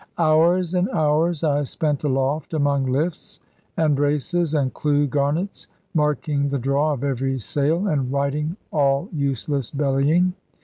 Hours 0.17 0.73
and 0.73 0.89
hours 0.89 1.43
I 1.43 1.61
spent 1.61 2.03
aloft, 2.03 2.55
among 2.55 2.87
lifts, 2.87 3.39
and 3.77 3.95
braces, 3.95 4.55
and 4.55 4.73
clue 4.73 5.05
garnets, 5.05 5.67
marking 5.93 6.49
the 6.49 6.57
draw 6.57 6.91
of 6.93 7.03
every 7.03 7.37
sail, 7.37 7.85
and 7.85 8.11
righting 8.11 8.57
all 8.73 9.09
useless 9.13 9.69
bellying. 9.69 10.33